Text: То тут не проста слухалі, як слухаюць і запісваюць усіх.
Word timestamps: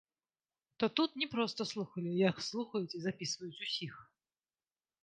То 0.79 0.85
тут 0.99 1.19
не 1.23 1.27
проста 1.35 1.61
слухалі, 1.73 2.15
як 2.31 2.35
слухаюць 2.49 2.93
і 2.95 3.05
запісваюць 3.07 3.55
усіх. 3.67 3.93